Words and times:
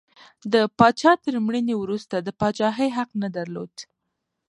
د 0.53 0.55
پاچا 0.77 1.11
تر 1.25 1.33
مړینې 1.45 1.75
وروسته 1.77 2.15
د 2.19 2.29
پاچاهۍ 2.39 2.89
حق 2.97 3.09
نه 3.21 3.29
درلود. 3.35 3.73